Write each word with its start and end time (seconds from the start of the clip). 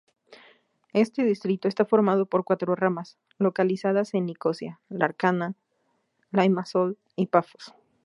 Este 0.93 1.23
distrito 1.23 1.67
está 1.67 1.85
formado 1.85 2.25
por 2.25 2.43
cuatro 2.43 2.73
ramas, 2.73 3.19
localizadas 3.37 4.15
en 4.15 4.25
Nicosia, 4.25 4.81
Lárnaca, 4.89 5.53
Limassol 6.31 6.97
y 7.15 7.27
Pafos. 7.27 7.75